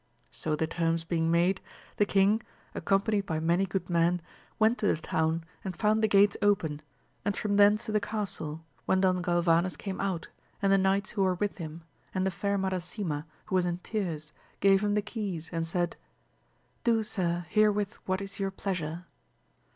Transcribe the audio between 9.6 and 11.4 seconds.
came out, and the knights who were